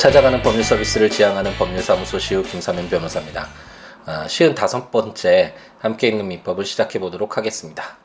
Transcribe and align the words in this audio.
찾아가는 0.00 0.40
법률 0.40 0.64
서비스를 0.64 1.10
지향하는 1.10 1.52
법률사무소 1.58 2.18
시우 2.18 2.42
김사면 2.42 2.88
변호사입니다. 2.88 3.46
어, 4.06 4.26
시은 4.26 4.54
다섯 4.54 4.90
번째 4.90 5.54
함께 5.78 6.08
있는 6.08 6.26
민법을 6.26 6.64
시작해 6.64 6.98
보도록 6.98 7.36
하겠습니다. 7.36 7.98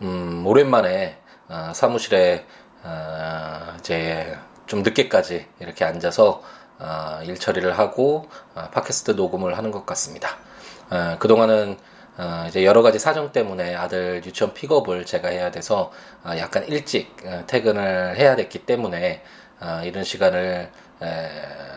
음, 0.00 0.42
오랜만에 0.46 1.18
어, 1.48 1.72
사무실에 1.74 2.46
어, 2.82 3.74
이제 3.78 4.38
좀 4.64 4.82
늦게까지 4.82 5.46
이렇게 5.60 5.84
앉아서 5.84 6.42
어, 6.78 7.18
일 7.24 7.38
처리를 7.38 7.78
하고 7.78 8.30
어, 8.54 8.70
팟캐스트 8.72 9.10
녹음을 9.10 9.58
하는 9.58 9.70
것 9.70 9.84
같습니다. 9.84 10.38
어, 10.88 11.16
그동안은 11.18 11.76
어, 12.16 12.46
이제 12.48 12.64
여러 12.64 12.80
가지 12.80 12.98
사정 12.98 13.32
때문에 13.32 13.74
아들 13.74 14.22
유치원 14.24 14.54
픽업을 14.54 15.04
제가 15.04 15.28
해야 15.28 15.50
돼서 15.50 15.92
어, 16.24 16.30
약간 16.38 16.66
일찍 16.68 17.14
어, 17.26 17.42
퇴근을 17.46 18.16
해야 18.16 18.34
됐기 18.34 18.60
때문에 18.60 19.22
어, 19.22 19.43
이런 19.84 20.04
시간을 20.04 20.70
에, 21.02 21.30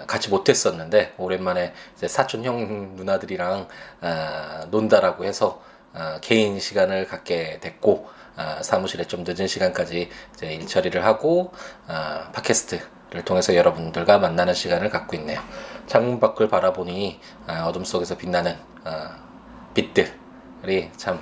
같이 0.08 0.30
못했었는데 0.30 1.14
오랜만에 1.18 1.74
사촌 1.96 2.44
형 2.46 2.96
누나들이랑 2.96 3.68
어, 4.02 4.68
논다라고 4.70 5.26
해서 5.26 5.62
어, 5.94 6.18
개인 6.22 6.60
시간을 6.60 7.08
갖게 7.08 7.60
됐고 7.60 8.10
어, 8.38 8.62
사무실에 8.62 9.06
좀 9.06 9.24
늦은 9.26 9.48
시간까지 9.48 10.10
일 10.44 10.68
처리를 10.68 11.04
하고 11.04 11.52
어, 11.88 12.32
팟캐스트를 12.34 13.26
통해서 13.26 13.56
여러분들과 13.56 14.20
만나는 14.20 14.54
시간을 14.54 14.90
갖고 14.90 15.16
있네요. 15.18 15.42
창문 15.88 16.20
밖을 16.20 16.48
바라보니 16.48 17.20
어, 17.48 17.66
어둠 17.68 17.84
속에서 17.84 18.16
빛나는 18.18 18.56
어, 18.86 19.10
빛들이 19.74 20.92
참 20.96 21.20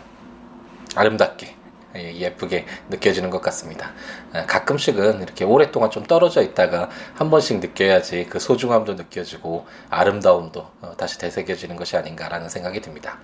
아름답게 0.96 1.56
예, 1.96 2.16
예쁘게 2.16 2.66
느껴지는 2.90 3.30
것 3.30 3.42
같습니다. 3.42 3.94
아, 4.34 4.46
가끔씩은 4.46 5.22
이렇게 5.22 5.46
오랫동안 5.46 5.90
좀 5.90 6.04
떨어져 6.04 6.42
있다가 6.42 6.90
한 7.14 7.30
번씩 7.30 7.60
느껴야지 7.60 8.28
그 8.30 8.40
소중함도 8.40 8.96
느껴지고 8.96 9.66
아름다움도 9.90 10.68
어, 10.82 10.94
다시 10.98 11.18
되새겨지는 11.18 11.76
것이 11.76 11.96
아닌가라는 11.98 12.50
생각이 12.50 12.82
듭니다. 12.82 13.18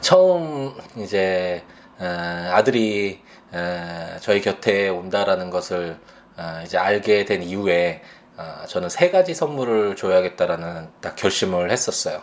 처음 0.00 0.74
이제 0.96 1.62
어, 1.98 2.04
아들이 2.52 3.22
어, 3.52 4.16
저희 4.20 4.40
곁에 4.40 4.88
온다라는 4.88 5.50
것을 5.50 5.98
이제 6.64 6.78
알게 6.78 7.26
된 7.26 7.42
이후에 7.42 8.00
저는 8.66 8.88
세 8.88 9.10
가지 9.10 9.34
선물을 9.34 9.94
줘야겠다라는 9.96 10.88
딱 11.02 11.14
결심을 11.16 11.70
했었어요. 11.70 12.22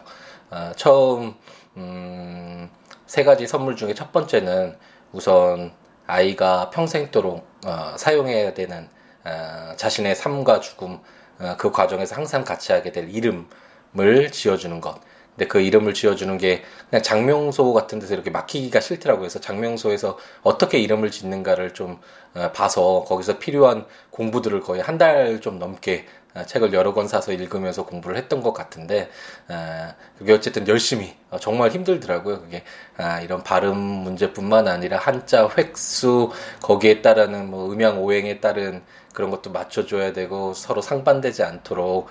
처음 0.76 1.36
음, 1.76 2.68
세 3.08 3.24
가지 3.24 3.48
선물 3.48 3.76
중에 3.76 3.94
첫 3.94 4.12
번째는 4.12 4.78
우선 5.12 5.74
아이가 6.06 6.70
평생도록 6.70 7.48
어, 7.66 7.96
사용해야 7.98 8.54
되는 8.54 8.90
어, 9.26 9.74
자신의 9.76 10.16
삶과 10.16 10.60
죽음 10.60 11.00
어, 11.40 11.56
그 11.58 11.72
과정에서 11.72 12.16
항상 12.16 12.44
같이 12.44 12.72
하게 12.72 12.92
될 12.92 13.10
이름을 13.10 14.32
지어주는 14.32 14.80
것. 14.82 15.00
근데 15.36 15.48
그 15.48 15.62
이름을 15.62 15.94
지어주는 15.94 16.38
게 16.40 16.64
그냥 16.90 17.04
장명소 17.04 17.72
같은 17.74 18.00
데서 18.00 18.14
이렇게 18.16 18.32
막히기가 18.32 18.80
싫더라고요. 18.80 19.22
그래서 19.22 19.40
장명소에서 19.40 20.18
어떻게 20.44 20.80
이름을 20.80 21.12
짓는가를 21.12 21.74
좀 21.74 22.00
어, 22.36 22.52
봐서 22.54 23.04
거기서 23.08 23.38
필요한 23.40 23.86
공부들을 24.12 24.62
거의 24.62 24.82
한 24.82 24.98
달 24.98 25.40
좀 25.42 25.60
넘게 25.60 26.06
아, 26.27 26.27
책을 26.46 26.74
여러 26.74 26.94
권 26.94 27.08
사서 27.08 27.32
읽으면서 27.32 27.86
공부를 27.86 28.18
했던 28.18 28.42
것 28.42 28.54
같은데 28.54 29.10
아, 29.48 29.94
그게 30.18 30.34
어쨌든 30.34 30.68
열심히 30.68 31.16
어, 31.30 31.40
정말 31.40 31.72
힘들더라고요. 31.72 32.42
그게 32.42 32.64
아, 32.98 33.22
이런 33.22 33.44
발음 33.44 33.78
문제뿐만 33.78 34.68
아니라 34.68 34.98
한자 34.98 35.50
획수 35.58 36.32
거기에 36.62 37.02
따르는 37.02 37.50
뭐 37.50 37.72
음양 37.72 38.04
오행에 38.04 38.40
따른 38.40 38.84
그런 39.14 39.32
것도 39.32 39.52
맞춰줘야 39.52 40.14
되고 40.14 40.54
서로 40.54 40.82
상반되지 40.82 41.42
않도록 41.42 42.08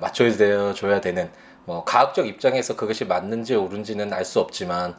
맞춰줘야 0.00 1.00
되는 1.00 1.30
뭐 1.64 1.84
과학적 1.84 2.26
입장에서 2.26 2.74
그것이 2.74 3.04
맞는지 3.04 3.54
옳은지는 3.54 4.12
알 4.12 4.24
수 4.24 4.40
없지만 4.40 4.96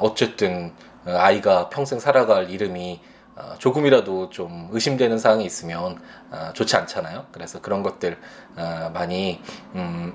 어쨌든 0.00 0.74
아이가 1.06 1.68
평생 1.70 1.98
살아갈 1.98 2.50
이름이 2.50 3.00
어, 3.00 3.11
조금이라도 3.58 4.30
좀 4.30 4.68
의심되는 4.72 5.18
사항이 5.18 5.44
있으면 5.44 6.00
어, 6.30 6.50
좋지 6.54 6.76
않잖아요. 6.76 7.26
그래서 7.32 7.60
그런 7.60 7.82
것들 7.82 8.18
어, 8.56 8.90
많이 8.92 9.40
음, 9.74 10.12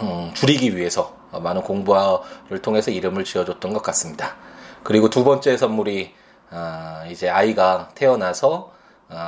음, 0.00 0.30
줄이기 0.34 0.76
위해서 0.76 1.16
많은 1.32 1.62
공부를 1.62 2.60
통해서 2.62 2.90
이름을 2.90 3.24
지어줬던 3.24 3.72
것 3.72 3.82
같습니다. 3.82 4.36
그리고 4.82 5.08
두 5.08 5.24
번째 5.24 5.56
선물이 5.56 6.14
이제 7.10 7.30
아이가 7.30 7.88
태어나서 7.94 8.72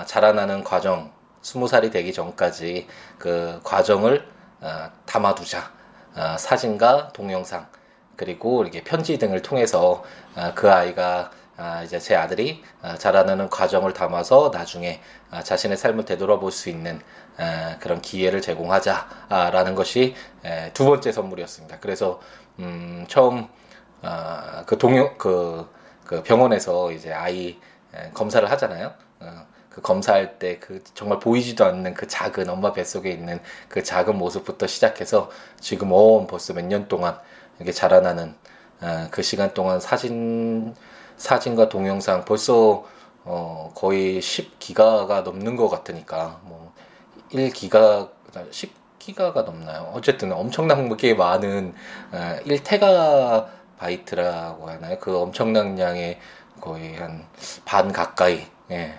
자라나는 0.04 0.64
과정, 0.64 1.10
스무 1.41 1.66
살이 1.66 1.91
되기 1.91 2.12
전까지 2.12 2.86
그 3.19 3.60
과정을 3.64 4.28
담아두자. 5.06 5.72
사진과 6.38 7.12
동영상 7.14 7.66
그리고 8.16 8.62
이렇게 8.62 8.84
편지 8.84 9.19
등을 9.19 9.41
통해서 9.41 10.04
그 10.54 10.70
아이가 10.70 11.31
아, 11.31 11.44
이제 11.84 11.98
제 11.98 12.16
아들이 12.16 12.62
아, 12.82 12.97
자라나는 12.97 13.48
과정을 13.50 13.92
담아서 13.92 14.50
나중에 14.53 15.00
아, 15.31 15.42
자신의 15.42 15.76
삶을 15.76 16.04
되돌아볼 16.04 16.50
수 16.53 16.69
있는 16.69 17.00
아, 17.37 17.76
그런 17.81 18.00
기회를 18.03 18.41
제공하자라는 18.41 19.75
것이 19.75 20.14
에, 20.44 20.72
두 20.72 20.84
번째 20.84 21.12
선물이었습니다. 21.12 21.78
그래서 21.81 22.20
음, 22.59 23.06
처음 23.09 23.48
아, 24.03 24.64
그 24.66 24.78
동요 24.78 25.16
그, 25.16 25.69
그 26.04 26.22
병원에서 26.22 26.93
이제 26.93 27.12
아이 27.12 27.59
에, 27.94 28.10
검사를 28.12 28.48
하잖아요. 28.50 28.93
어, 29.20 29.47
그 29.70 29.81
검사할 29.81 30.38
때 30.38 30.59
그 30.60 30.82
정말 30.94 31.19
보이지도 31.19 31.64
않는 31.64 31.94
그 31.94 32.06
작은 32.06 32.48
엄마 32.48 32.72
뱃속에 32.72 33.10
있는 33.10 33.41
그 33.69 33.82
작은 33.82 34.16
모습부터 34.19 34.66
시작해서 34.66 35.31
지금 35.60 35.91
어 35.93 36.26
벌써 36.26 36.53
몇 36.54 36.64
년 36.66 36.88
동안 36.88 37.19
이렇게 37.59 37.72
자라나는 37.72 38.34
어, 38.81 39.09
그 39.10 39.22
시간 39.22 39.54
동안 39.54 39.81
사진 39.81 40.75
사진과 41.16 41.69
동영상 41.69 42.25
벌써 42.25 42.84
어, 43.25 43.72
거의 43.75 44.20
10기가가 44.20 45.22
넘는 45.22 45.56
것 45.56 45.69
같으니까 45.69 46.41
뭐 46.44 46.72
1기가 47.32 48.10
10기가가 48.50 49.44
넘나요? 49.44 49.91
어쨌든 49.94 50.32
엄청나게 50.32 51.14
많은 51.14 51.75
어, 52.12 52.36
1테가 52.44 53.48
바이트라고 53.78 54.69
하나요? 54.69 54.98
그 55.00 55.16
엄청난 55.19 55.78
양의 55.78 56.19
거의 56.60 56.94
한 56.97 57.26
반 57.64 57.92
가까이 57.92 58.46
예. 58.70 58.94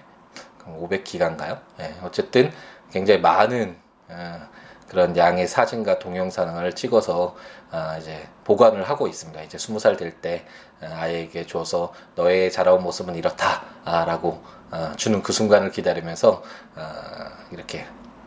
500기가인가요? 0.65 1.59
예. 1.79 1.95
어쨌든 2.03 2.51
굉장히 2.91 3.21
많은 3.21 3.77
어, 4.09 4.47
그런 4.95 5.17
양의 5.17 5.45
사진과 5.47 5.99
동영상을 5.99 6.71
찍어서 6.71 7.35
아, 7.69 7.97
이제 7.97 8.25
보관을 8.45 8.83
하고 8.83 9.09
있습니다. 9.09 9.41
이제 9.41 9.57
스무 9.57 9.77
살 9.77 9.97
될 9.97 10.21
때 10.21 10.45
아, 10.81 11.01
아이에게 11.01 11.45
줘서 11.45 11.91
너의 12.15 12.49
자라온 12.49 12.81
모습은 12.81 13.15
이렇다라고 13.15 14.41
아, 14.71 14.93
주는 14.95 15.21
그 15.21 15.33
순간을 15.33 15.71
기다리면서 15.71 16.41
아, 16.75 17.33
이렇게 17.51 17.85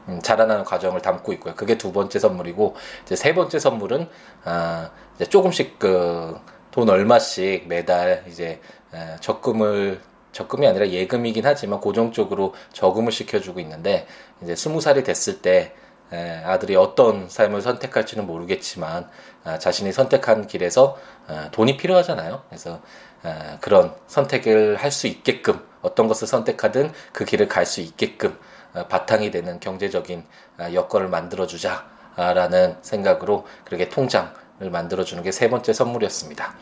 음, 0.09 0.21
자라나는 0.23 0.65
과정을 0.65 1.01
담고 1.01 1.33
있고요. 1.35 1.55
그게 1.55 1.79
두 1.79 1.91
번째 1.91 2.19
선물이고 2.19 2.77
이제 3.05 3.17
세 3.17 3.35
번째 3.35 3.59
선물은 3.59 4.07
아, 4.45 4.91
이제 5.17 5.25
조금씩 5.25 5.79
그 5.79 6.39
돈 6.71 6.91
얼마씩 6.91 7.67
매달 7.67 8.25
이제 8.29 8.61
에, 8.95 9.17
적금을 9.21 10.01
적금이 10.33 10.67
아니라 10.67 10.87
예금이긴 10.91 11.45
하지만 11.47 11.81
고정적으로 11.81 12.55
저금을 12.75 13.11
시켜주고 13.11 13.59
있는데 13.61 14.07
이제 14.43 14.55
스무 14.55 14.81
살이 14.83 15.03
됐을 15.03 15.41
때 15.43 15.51
에, 15.59 15.73
아들이 16.11 16.75
어떤 16.77 17.29
삶을 17.29 17.61
선택할지는 17.63 18.27
모르겠지만 18.27 19.09
아, 19.45 19.59
자신이 19.59 19.93
선택한 19.93 20.47
길에서 20.47 20.97
아, 21.27 21.49
돈이 21.53 21.77
필요하잖아요. 21.77 22.43
그래서 22.49 22.81
아, 23.23 23.59
그런 23.61 23.95
선택을 24.07 24.77
할 24.77 24.91
수 24.91 25.07
있게끔 25.07 25.61
어떤 25.83 26.09
것을 26.09 26.27
선택하든 26.27 26.93
그 27.13 27.25
길을 27.25 27.49
갈 27.49 27.65
수 27.67 27.81
있게끔 27.81 28.39
아, 28.75 28.87
바탕이 28.89 29.31
되는 29.31 29.61
경제적인 29.61 30.25
아, 30.59 30.73
여건을 30.73 31.09
만들어주자라는 31.09 32.77
생각으로 32.83 33.47
그렇게 33.65 33.89
통장을 33.89 34.33
만들어주는 34.61 35.23
게 35.23 35.31
세 35.33 35.49
번째 35.51 35.73
선물이었습니다. 35.73 36.55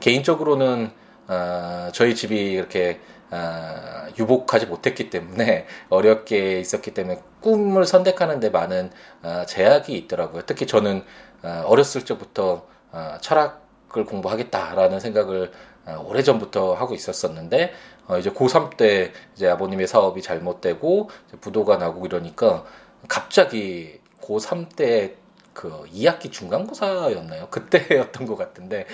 개인적으로는 0.00 0.90
아, 1.28 1.90
저희 1.94 2.14
집이 2.14 2.52
이렇게 2.52 3.00
아, 3.34 4.08
유복하지 4.18 4.66
못했기 4.66 5.08
때문에 5.08 5.66
어렵게 5.88 6.60
있었기 6.60 6.92
때문에 6.92 7.22
꿈을 7.40 7.86
선택하는데 7.86 8.50
많은 8.50 8.90
아, 9.22 9.46
제약이 9.46 9.96
있더라고요. 9.96 10.42
특히 10.44 10.66
저는 10.66 11.02
아, 11.40 11.62
어렸을 11.66 12.04
적부터 12.04 12.66
아, 12.92 13.16
철학을 13.22 14.04
공부하겠다라는 14.04 15.00
생각을 15.00 15.50
아, 15.86 15.96
오래 15.96 16.22
전부터 16.22 16.74
하고 16.74 16.94
있었었는데 16.94 17.72
어, 18.06 18.18
이제 18.18 18.30
고3 18.30 18.76
때 18.76 19.12
이제 19.34 19.48
아버님의 19.48 19.86
사업이 19.86 20.20
잘못되고 20.20 21.08
부도가 21.40 21.78
나고 21.78 22.04
이러니까 22.04 22.64
갑자기 23.08 23.98
고3 24.20 24.76
때 24.76 25.16
그 25.52 25.84
2학기 25.94 26.32
중간고사였나요? 26.32 27.48
그때였던 27.50 28.26
것 28.26 28.36
같은데 28.36 28.86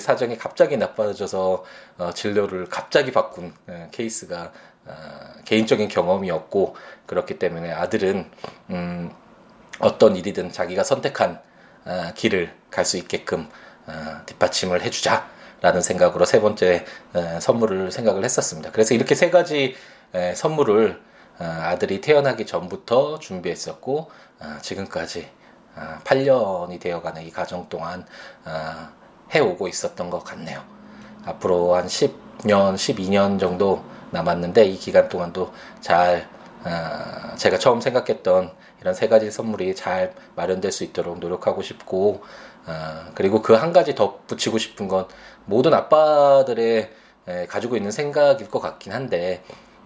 사정이 0.00 0.38
갑자기 0.38 0.76
나빠져서 0.76 1.64
어, 1.98 2.10
진로를 2.14 2.66
갑자기 2.66 3.12
바꾼 3.12 3.52
에, 3.68 3.88
케이스가 3.92 4.52
어, 4.86 4.92
개인적인 5.44 5.88
경험이었고 5.88 6.76
그렇기 7.06 7.38
때문에 7.38 7.72
아들은 7.72 8.30
음, 8.70 9.10
어떤 9.78 10.16
일이든 10.16 10.52
자기가 10.52 10.84
선택한 10.84 11.40
어, 11.84 12.12
길을 12.14 12.54
갈 12.70 12.84
수 12.84 12.96
있게끔 12.96 13.48
어, 13.86 13.92
뒷받침을 14.26 14.82
해주자 14.82 15.28
라는 15.62 15.80
생각으로 15.80 16.24
세 16.24 16.40
번째 16.40 16.84
에, 17.14 17.40
선물을 17.40 17.90
생각을 17.90 18.24
했었습니다. 18.24 18.70
그래서 18.72 18.94
이렇게 18.94 19.14
세 19.14 19.30
가지 19.30 19.74
에, 20.14 20.34
선물을 20.34 21.00
어, 21.38 21.44
아들이 21.44 22.00
태어나기 22.00 22.46
전부터 22.46 23.18
준비했었고 23.18 24.10
어, 24.40 24.58
지금까지 24.62 25.28
8년이 26.04 26.76
아, 26.76 26.78
되어가는 26.80 27.22
이 27.22 27.30
과정 27.30 27.68
동안 27.68 28.06
아, 28.44 28.90
해오고 29.34 29.68
있었던 29.68 30.10
것 30.10 30.24
같네요. 30.24 30.62
앞으로 31.24 31.74
한 31.74 31.86
10년, 31.86 32.74
12년 32.74 33.38
정도 33.38 33.82
남았는데 34.10 34.64
이 34.64 34.76
기간 34.76 35.08
동안도 35.08 35.52
잘 35.80 36.28
아, 36.64 37.34
제가 37.36 37.58
처음 37.58 37.80
생각했던 37.80 38.52
이런 38.80 38.94
세 38.94 39.08
가지 39.08 39.30
선물이 39.30 39.74
잘 39.74 40.14
마련될 40.36 40.72
수 40.72 40.84
있도록 40.84 41.18
노력하고 41.18 41.62
싶고 41.62 42.22
그리고 43.14 43.42
그 43.42 43.54
한 43.54 43.72
가지 43.72 43.94
덧붙이고 43.94 44.58
싶은 44.58 44.88
건 44.88 45.06
모든 45.44 45.72
아빠들의 45.74 46.90
가지고 47.48 47.76
있는 47.76 47.90
생각일 47.90 48.48
것 48.50 48.60
같긴 48.60 48.92
한데 48.92 49.42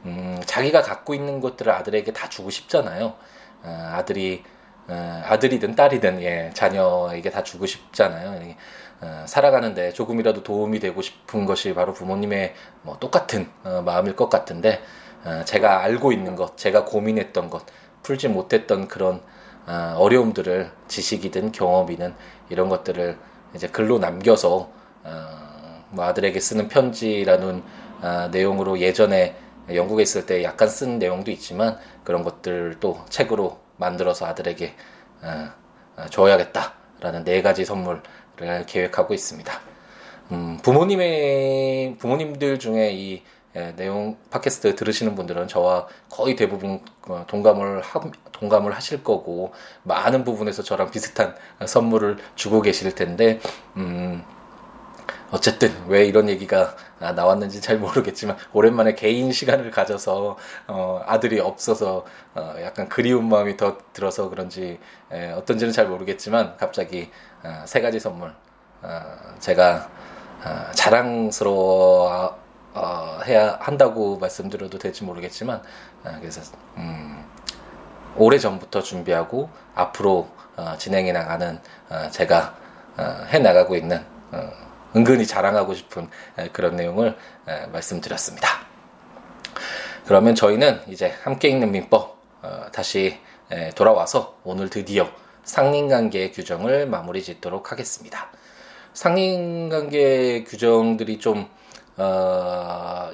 음, 0.07 0.41
자기가 0.47 0.83
갖고 0.83 1.15
있는 1.15 1.41
것들을 1.41 1.71
아들에게 1.73 2.13
다 2.13 2.29
주고 2.29 2.51
싶잖아요. 2.51 3.15
아들이 3.63 4.43
어, 4.47 4.60
아들이든 4.93 5.75
딸이든 5.75 6.23
예, 6.23 6.51
자녀에게 6.55 7.31
다 7.31 7.43
주고 7.43 7.67
싶잖아요. 7.67 8.55
어, 9.03 9.25
살아가는데 9.27 9.93
조금이라도 9.93 10.43
도움이 10.43 10.79
되고 10.79 11.01
싶은 11.01 11.47
것이 11.47 11.73
바로 11.75 11.95
부모님의 11.95 12.55
뭐 12.83 12.99
똑같은 12.99 13.49
어, 13.65 13.83
마음일 13.85 14.15
것 14.15 14.29
같은데 14.29 14.83
어, 15.25 15.43
제가 15.45 15.83
알고 15.83 16.13
있는 16.13 16.37
것, 16.37 16.57
제가 16.57 16.85
고민했던 16.85 17.51
것, 17.51 17.65
풀지 18.03 18.29
못했던 18.29 18.89
그런 18.89 19.23
어, 19.67 19.95
어려움들을 19.97 20.71
지식이든 20.89 21.53
경험이든 21.53 22.15
이런 22.51 22.69
것들을 22.69 23.19
이제 23.55 23.69
글로 23.69 23.99
남겨서 23.99 24.71
어, 25.05 25.85
뭐 25.91 26.05
아들에게 26.05 26.39
쓰는 26.39 26.69
편지라는 26.69 27.63
어, 28.03 28.29
내용으로 28.31 28.81
예전에 28.81 29.37
영국에 29.73 30.03
있을 30.03 30.27
때 30.27 30.43
약간 30.43 30.69
쓴 30.69 30.99
내용도 30.99 31.31
있지만 31.31 31.79
그런 32.05 32.23
것들도 32.23 33.05
책으로 33.09 33.59
만들어서 33.81 34.27
아들에게 34.27 34.75
어, 35.23 35.49
어, 35.97 36.07
줘야겠다라는 36.11 37.25
네 37.25 37.43
가지 37.43 37.65
선물을 37.65 38.03
계획하고 38.67 39.15
있습니다. 39.15 39.53
음, 40.33 40.59
부모님의 40.63 41.97
부모님들 41.99 42.61
중에 42.61 42.93
이 42.93 43.23
예, 43.57 43.75
내용 43.75 44.17
팟캐스트 44.31 44.77
들으시는 44.77 45.17
분들은 45.17 45.49
저와 45.49 45.89
거의 46.09 46.37
대부분 46.37 46.81
어, 47.09 47.25
동감을 47.27 47.81
하, 47.81 48.01
동감을 48.31 48.73
하실 48.73 49.03
거고 49.03 49.53
많은 49.83 50.23
부분에서 50.23 50.63
저랑 50.63 50.93
비슷한 50.93 51.35
선물을 51.67 52.19
주고 52.37 52.63
계실 52.63 52.95
텐데 52.95 53.41
음, 53.77 54.23
어쨌든 55.31 55.73
왜 55.87 56.05
이런 56.05 56.29
얘기가 56.29 56.75
나왔는지 56.99 57.61
잘 57.61 57.79
모르겠지만 57.79 58.37
오랜만에 58.53 58.95
개인 58.95 59.33
시간을 59.33 59.71
가져서 59.71 60.37
어, 60.67 61.03
아들이 61.07 61.39
없어서 61.41 62.05
어, 62.35 62.55
약간 62.61 62.89
그리운 62.89 63.29
마음이 63.29 63.57
더 63.57 63.79
들어서 63.93 64.29
그런지 64.29 64.79
에, 65.13 65.31
어떤지는 65.33 65.73
잘 65.73 65.87
모르겠지만 65.87 66.57
갑자기 66.57 67.11
어, 67.45 67.63
세 67.67 67.81
가지 67.81 68.01
선물 68.01 68.35
어, 68.83 69.03
제가 69.39 69.89
어, 70.45 70.73
자랑스러워 70.73 72.39
어, 72.75 73.21
해야 73.27 73.57
한다고 73.61 74.19
말씀드려도 74.19 74.79
될지 74.79 75.05
모르겠지만 75.05 75.63
어, 76.05 76.17
그래서 76.21 76.41
음, 76.77 77.25
오래 78.17 78.39
전부터 78.39 78.83
준비하고 78.83 79.49
앞으로 79.75 80.29
어, 80.57 80.77
진행해 80.77 81.13
나가는 81.13 81.61
어, 81.89 82.11
제가 82.11 82.57
어, 82.97 83.03
해 83.29 83.39
나가고 83.39 83.77
있는 83.77 84.05
어, 84.33 84.70
은근히 84.95 85.27
자랑하고 85.27 85.75
싶은 85.75 86.09
그런 86.53 86.77
내용을 86.77 87.17
말씀드렸습니다. 87.73 88.49
그러면 90.07 90.35
저희는 90.35 90.81
이제 90.89 91.15
함께 91.23 91.49
읽는 91.49 91.71
민법 91.71 92.21
어, 92.43 92.67
다시 92.73 93.19
돌아와서 93.75 94.39
오늘 94.45 94.71
드디어 94.71 95.09
상린관계 95.45 96.31
규정을 96.31 96.87
마무리 96.87 97.23
짓도록 97.23 97.71
하겠습니다. 97.73 98.31
상린관계 98.93 100.45
규정들이 100.45 101.19
좀 101.19 101.49
어, 101.97 103.11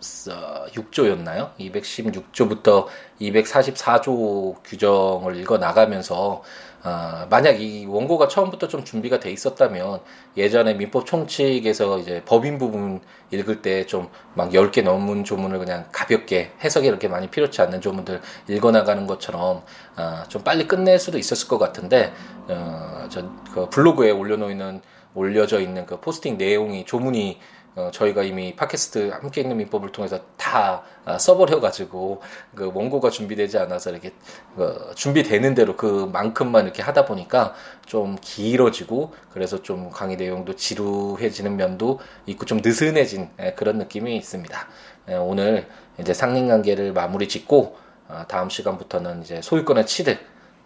216조였나요? 0.00 1.50
216조부터 1.58 2.86
244조 3.20 4.56
규정을 4.64 5.36
읽어 5.36 5.58
나가면서 5.58 6.42
어, 6.84 7.26
만약 7.28 7.60
이 7.60 7.86
원고가 7.86 8.28
처음부터 8.28 8.68
좀 8.68 8.84
준비가 8.84 9.18
돼 9.18 9.32
있었다면 9.32 10.00
예전에 10.36 10.74
민법 10.74 11.06
총칙에서 11.06 11.98
이제 11.98 12.22
법인 12.24 12.58
부분 12.58 13.00
읽을 13.32 13.62
때 13.62 13.84
좀 13.86 14.08
막 14.34 14.50
10개 14.52 14.82
넘은 14.84 15.24
조문을 15.24 15.58
그냥 15.58 15.88
가볍게 15.92 16.52
해석이 16.62 16.86
이렇게 16.86 17.08
많이 17.08 17.28
필요치 17.28 17.60
않는 17.62 17.80
조문들 17.80 18.20
읽어 18.48 18.70
나가는 18.70 19.06
것처럼 19.06 19.62
어, 19.96 20.22
좀 20.28 20.42
빨리 20.44 20.68
끝낼 20.68 20.98
수도 21.00 21.18
있었을 21.18 21.48
것 21.48 21.58
같은데 21.58 22.12
어, 22.48 23.08
저 23.10 23.28
그 23.52 23.68
블로그에 23.70 24.10
올려놓는 24.12 24.80
올려져 25.14 25.60
있는 25.60 25.84
그 25.86 26.00
포스팅 26.00 26.36
내용이 26.38 26.84
조문이 26.84 27.40
어, 27.78 27.92
저희가 27.92 28.24
이미 28.24 28.56
팟캐스트 28.56 29.10
함께 29.10 29.40
있는 29.40 29.56
민법을 29.56 29.92
통해서 29.92 30.18
다 30.36 30.82
아, 31.04 31.16
써버려가지고 31.16 32.20
그 32.56 32.72
원고가 32.74 33.08
준비되지 33.08 33.56
않아서 33.58 33.90
이렇게 33.90 34.12
그 34.56 34.90
준비되는 34.96 35.54
대로 35.54 35.76
그만큼만 35.76 36.64
이렇게 36.64 36.82
하다 36.82 37.04
보니까 37.04 37.54
좀 37.86 38.16
길어지고 38.20 39.14
그래서 39.32 39.62
좀 39.62 39.90
강의 39.90 40.16
내용도 40.16 40.56
지루해지는 40.56 41.56
면도 41.56 42.00
있고 42.26 42.46
좀 42.46 42.58
느슨해진 42.64 43.30
예, 43.40 43.52
그런 43.52 43.78
느낌이 43.78 44.16
있습니다. 44.16 44.68
예, 45.10 45.14
오늘 45.14 45.68
이제 46.00 46.12
상린관계를 46.12 46.92
마무리 46.92 47.28
짓고 47.28 47.78
어, 48.08 48.24
다음 48.26 48.50
시간부터는 48.50 49.22
이제 49.22 49.40
소유권의 49.40 49.86
취득 49.86 50.18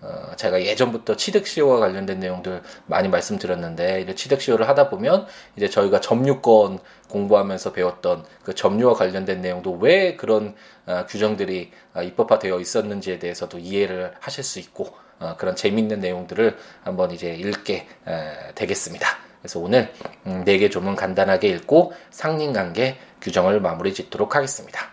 어, 0.02 0.32
제가 0.36 0.62
예전부터 0.62 1.16
취득시효와 1.16 1.78
관련된 1.78 2.18
내용들 2.18 2.62
많이 2.86 3.08
말씀드렸는데 3.08 4.00
이제 4.02 4.14
취득시효를 4.14 4.68
하다 4.68 4.90
보면 4.90 5.26
이제 5.56 5.68
저희가 5.68 6.00
점유권 6.00 6.80
공부하면서 7.08 7.72
배웠던 7.72 8.24
그 8.42 8.54
점유와 8.54 8.94
관련된 8.94 9.40
내용도 9.40 9.72
왜 9.72 10.16
그런 10.16 10.54
어, 10.86 11.06
규정들이 11.08 11.70
어, 11.94 12.02
입법화되어 12.02 12.58
있었는지에 12.58 13.20
대해서도 13.20 13.58
이해를 13.58 14.12
하실 14.18 14.42
수 14.42 14.58
있고 14.58 14.92
어, 15.20 15.36
그런 15.38 15.54
재미있는 15.54 16.00
내용들을 16.00 16.56
한번 16.82 17.12
이제 17.12 17.32
읽게 17.34 17.86
에, 18.06 18.54
되겠습니다. 18.56 19.06
그래서 19.40 19.60
오늘 19.60 19.92
음, 20.26 20.42
네개 20.44 20.70
조문 20.70 20.96
간단하게 20.96 21.48
읽고 21.48 21.92
상린관계 22.10 22.96
규정을 23.20 23.60
마무리 23.60 23.94
짓도록 23.94 24.34
하겠습니다. 24.34 24.90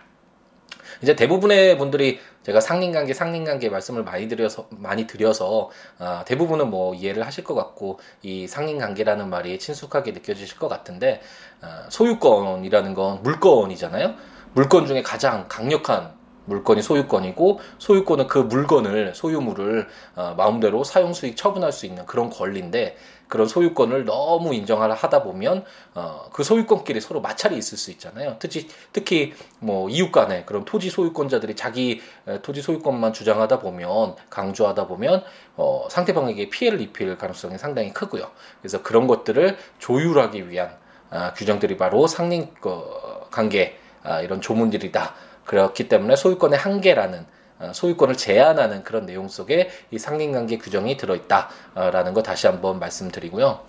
이제 1.02 1.16
대부분의 1.16 1.78
분들이 1.78 2.18
제가 2.42 2.60
상린관계, 2.60 3.14
상린관계 3.14 3.70
말씀을 3.70 4.04
많이 4.04 4.28
드려서 4.28 4.66
많이 4.70 5.06
드려서 5.06 5.70
어, 5.98 6.22
대부분은 6.26 6.70
뭐 6.70 6.94
이해를 6.94 7.26
하실 7.26 7.44
것 7.44 7.54
같고 7.54 8.00
이 8.22 8.46
상린관계라는 8.46 9.28
말이 9.28 9.58
친숙하게 9.58 10.12
느껴지실 10.12 10.58
것 10.58 10.68
같은데 10.68 11.20
어, 11.62 11.88
소유권이라는 11.88 12.94
건 12.94 13.22
물건이잖아요. 13.22 14.14
물건 14.52 14.86
중에 14.86 15.02
가장 15.02 15.46
강력한 15.48 16.12
물건이 16.46 16.82
소유권이고 16.82 17.60
소유권은 17.78 18.26
그 18.26 18.38
물건을 18.38 19.14
소유물을 19.14 19.86
어, 20.16 20.34
마음대로 20.36 20.84
사용 20.84 21.12
수익 21.12 21.36
처분할 21.36 21.72
수 21.72 21.86
있는 21.86 22.04
그런 22.06 22.28
권리인데 22.28 22.96
그런 23.30 23.46
소유권을 23.48 24.04
너무 24.04 24.52
인정하라 24.54 24.94
하다 24.94 25.22
보면 25.22 25.64
어, 25.94 26.28
그 26.32 26.44
소유권끼리 26.44 27.00
서로 27.00 27.22
마찰이 27.22 27.56
있을 27.56 27.78
수 27.78 27.90
있잖아요. 27.92 28.36
특히 28.38 28.68
특히 28.92 29.32
뭐 29.60 29.88
이웃 29.88 30.12
간에 30.12 30.44
그런 30.44 30.66
토지 30.66 30.90
소유권자들이 30.90 31.56
자기 31.56 32.02
토지 32.42 32.60
소유권만 32.60 33.14
주장하다 33.14 33.60
보면 33.60 34.16
강조하다 34.28 34.88
보면 34.88 35.22
어, 35.56 35.86
상대방에게 35.90 36.50
피해를 36.50 36.80
입힐 36.80 37.16
가능성이 37.16 37.56
상당히 37.56 37.92
크고요. 37.94 38.30
그래서 38.60 38.82
그런 38.82 39.06
것들을 39.06 39.56
조율하기 39.78 40.50
위한 40.50 40.76
아, 41.10 41.32
규정들이 41.34 41.76
바로 41.76 42.06
상린 42.06 42.50
어, 42.62 43.28
관계 43.30 43.78
아, 44.02 44.20
이런 44.20 44.40
조문들이다. 44.40 45.14
그렇기 45.44 45.88
때문에 45.88 46.16
소유권의 46.16 46.58
한계라는 46.58 47.20
어, 47.20 47.39
소유권을 47.72 48.16
제한하는 48.16 48.82
그런 48.82 49.06
내용 49.06 49.28
속에 49.28 49.70
이 49.90 49.98
상린관계 49.98 50.58
규정이 50.58 50.96
들어있다라는 50.96 52.14
거 52.14 52.22
다시 52.22 52.46
한번 52.46 52.78
말씀드리고요. 52.78 53.60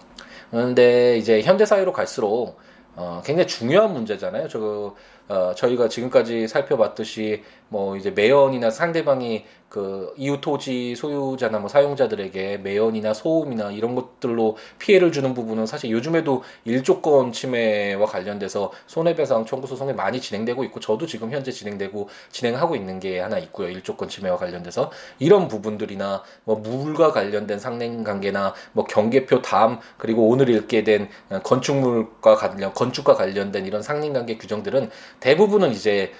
그런데 0.49 1.17
이제 1.17 1.41
현대 1.41 1.65
사회로 1.65 1.93
갈수록 1.93 2.59
어, 2.95 3.21
굉장히 3.25 3.47
중요한 3.47 3.93
문제잖아요. 3.93 4.47
저 4.49 4.95
어, 5.27 5.53
저희가 5.55 5.87
지금까지 5.87 6.47
살펴봤듯이 6.47 7.43
뭐 7.69 7.95
이제 7.95 8.11
매연이나 8.11 8.69
상대방이 8.69 9.45
그 9.71 10.13
이웃 10.17 10.41
토지 10.41 10.95
소유자나 10.95 11.59
뭐 11.59 11.69
사용자들에게 11.69 12.57
매연이나 12.57 13.13
소음이나 13.13 13.71
이런 13.71 13.95
것들로 13.95 14.57
피해를 14.79 15.13
주는 15.13 15.33
부분은 15.33 15.65
사실 15.65 15.91
요즘에도 15.91 16.43
일조권 16.65 17.31
침해와 17.31 18.05
관련돼서 18.05 18.73
손해배상 18.87 19.45
청구 19.45 19.67
소송이 19.67 19.93
많이 19.93 20.19
진행되고 20.19 20.65
있고 20.65 20.81
저도 20.81 21.05
지금 21.05 21.31
현재 21.31 21.53
진행되고 21.53 22.09
진행하고 22.31 22.75
있는 22.75 22.99
게 22.99 23.21
하나 23.21 23.37
있고요. 23.37 23.69
일조권 23.69 24.09
침해와 24.09 24.35
관련돼서 24.35 24.91
이런 25.19 25.47
부분들이나 25.47 26.21
뭐 26.43 26.57
물과 26.57 27.13
관련된 27.13 27.57
상냉 27.57 28.03
관계나 28.03 28.53
뭐 28.73 28.83
경계표 28.83 29.41
다음 29.41 29.79
그리고 29.97 30.27
오늘 30.27 30.49
읽게 30.49 30.83
된 30.83 31.07
건축물과 31.43 32.35
관련 32.35 32.73
건축과 32.73 33.13
관련된 33.13 33.65
이런 33.65 33.81
상냉 33.81 34.11
관계 34.11 34.37
규정들은 34.37 34.89
대부분은 35.21 35.71
이제 35.71 36.11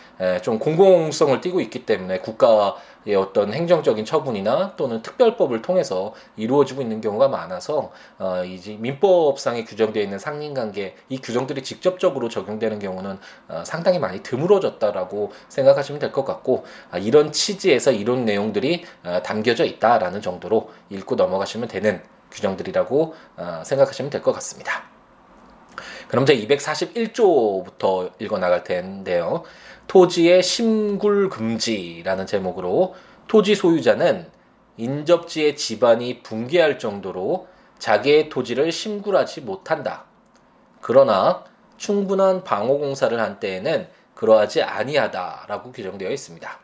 좀 0.42 0.60
공공성을 0.60 1.42
띠고 1.42 1.60
있기 1.60 1.86
때문에 1.86 2.20
국가 2.20 2.76
의 3.08 3.16
어떤 3.16 3.52
행정적인 3.52 4.06
처분이나 4.06 4.76
또는 4.76 5.02
특별법을 5.02 5.64
통해서 5.64 6.14
이루어지고 6.38 6.84
있는 6.84 7.02
경우가 7.02 7.30
많아서 7.30 7.92
어, 8.20 8.44
이제 8.46 8.78
민법상에 8.80 9.64
규정되어 9.64 10.04
있는 10.04 10.20
상린관계 10.20 10.96
이 11.10 11.18
규정들이 11.18 11.64
직접적으로 11.64 12.30
적용되는 12.30 12.78
경우는 12.78 13.18
어, 13.50 13.64
상당히 13.66 13.98
많이 13.98 14.22
드물어졌다라고 14.22 15.32
생각하시면 15.50 16.00
될 16.00 16.12
것 16.12 16.26
같고 16.26 16.66
아, 16.92 17.00
이런 17.00 17.32
취지에서 17.32 17.92
이런 17.92 18.26
내용들이 18.26 18.84
어, 19.04 19.22
담겨져 19.24 19.66
있다라는 19.66 20.22
정도로 20.22 20.70
읽고 20.92 21.16
넘어가시면 21.16 21.70
되는 21.70 22.04
규정들이라고 22.32 23.16
어, 23.38 23.64
생각하시면 23.66 24.12
될 24.12 24.22
것 24.22 24.32
같습니다. 24.34 24.91
그럼 26.12 26.26
제 26.26 26.36
241조부터 26.36 28.12
읽어 28.20 28.38
나갈 28.38 28.66
텐데요. 28.66 29.44
토지의 29.88 30.44
심굴 30.44 31.30
금지라는 31.30 32.26
제목으로 32.26 32.96
토지 33.30 33.56
소유자는 33.56 34.30
인접지의 34.76 35.56
집안이 35.56 36.22
붕괴할 36.22 36.80
정도로 36.80 37.48
자기의 37.80 38.28
토지를 38.28 38.74
심굴하지 38.74 39.40
못한다. 39.40 40.04
그러나 40.82 41.46
충분한 41.78 42.44
방호 42.44 42.80
공사를 42.80 43.18
한 43.18 43.40
때에는 43.40 43.88
그러하지 44.14 44.64
아니하다라고 44.64 45.72
규정되어 45.72 46.12
있습니다. 46.12 46.60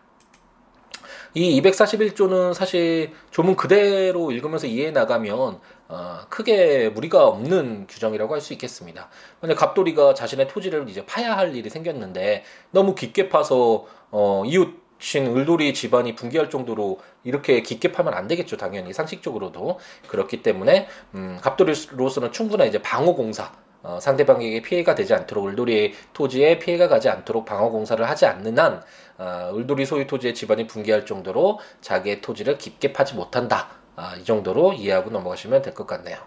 이 1.37 1.61
241조는 1.61 2.55
사실 2.55 3.11
조문 3.29 3.55
그대로 3.55 4.31
읽으면서 4.31 4.65
이해해 4.65 4.89
나가면 4.89 5.59
어, 5.87 6.19
크게 6.29 6.89
무리가 6.89 7.27
없는 7.27 7.85
규정이라고 7.87 8.33
할 8.33 8.41
수 8.41 8.53
있겠습니다. 8.53 9.09
만약 9.39 9.55
갑돌이가 9.55 10.15
자신의 10.15 10.47
토지를 10.47 10.89
이제 10.89 11.05
파야 11.05 11.37
할 11.37 11.55
일이 11.55 11.69
생겼는데 11.69 12.43
너무 12.71 12.95
깊게 12.95 13.29
파서 13.29 13.85
어, 14.09 14.43
이웃인 14.47 15.35
을돌이 15.35 15.75
집안이 15.75 16.15
붕괴할 16.15 16.49
정도로 16.49 16.99
이렇게 17.23 17.61
깊게 17.61 17.91
파면 17.91 18.15
안 18.15 18.27
되겠죠, 18.27 18.57
당연히 18.57 18.91
상식적으로도 18.93 19.77
그렇기 20.07 20.41
때문에 20.41 20.87
음, 21.13 21.37
갑돌이로서는 21.41 22.31
충분한 22.31 22.67
이제 22.67 22.81
방어 22.81 23.13
공사 23.13 23.51
어, 23.83 23.99
상대방에게 24.01 24.61
피해가 24.61 24.95
되지 24.95 25.13
않도록 25.13 25.47
을돌이의 25.47 25.93
토지에 26.13 26.59
피해가 26.59 26.87
가지 26.87 27.09
않도록 27.09 27.45
방어 27.45 27.69
공사를 27.69 28.07
하지 28.07 28.25
않는 28.25 28.57
한 28.59 28.81
어, 29.17 29.51
을돌이 29.55 29.85
소유 29.85 30.07
토지의 30.07 30.33
집안이 30.35 30.67
붕괴할 30.67 31.05
정도로 31.05 31.59
자기의 31.81 32.21
토지를 32.21 32.57
깊게 32.57 32.93
파지 32.93 33.15
못한다. 33.15 33.69
아, 33.95 34.15
이 34.15 34.23
정도로 34.23 34.73
이해하고 34.73 35.09
넘어가시면 35.09 35.61
될 35.61 35.73
것 35.73 35.87
같네요. 35.87 36.17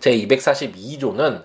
제 0.00 0.10
242조는 0.16 1.44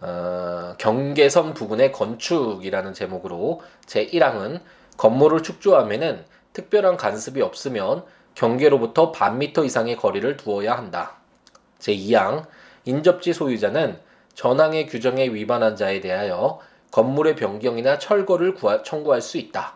어, 0.00 0.74
경계선 0.78 1.54
부근의 1.54 1.92
건축이라는 1.92 2.94
제목으로 2.94 3.62
제 3.86 4.06
1항은 4.06 4.60
건물을 4.96 5.42
축조하면은 5.42 6.24
특별한 6.52 6.96
간섭이 6.96 7.42
없으면 7.42 8.04
경계로부터 8.34 9.12
반 9.12 9.38
미터 9.38 9.64
이상의 9.64 9.96
거리를 9.96 10.36
두어야 10.36 10.76
한다. 10.76 11.16
제 11.78 11.92
2항 11.94 12.46
인접지 12.84 13.32
소유자는 13.32 13.98
전항의 14.34 14.86
규정에 14.86 15.28
위반한 15.28 15.76
자에 15.76 16.00
대하여 16.00 16.60
건물의 16.90 17.36
변경이나 17.36 17.98
철거를 17.98 18.54
구하, 18.54 18.82
청구할 18.82 19.20
수 19.20 19.36
있다. 19.38 19.74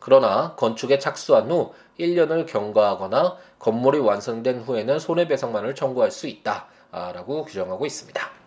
그러나 0.00 0.54
건축에 0.56 0.98
착수한 0.98 1.50
후 1.50 1.72
1년을 2.00 2.46
경과하거나 2.46 3.36
건물이 3.58 4.00
완성된 4.00 4.62
후에는 4.62 4.98
손해배상만을 4.98 5.74
청구할 5.74 6.10
수 6.10 6.26
있다 6.26 6.66
라고 6.90 7.44
규정하고 7.44 7.86
있습니다. 7.86 8.41